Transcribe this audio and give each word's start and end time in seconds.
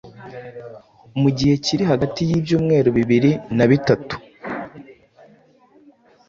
mu 1.21 1.29
gihe 1.37 1.53
kiri 1.65 1.83
hagati 1.91 2.21
y’ibyumweru 2.29 2.89
bibili 2.97 3.31
na 3.57 3.65
bitatu. 3.69 4.15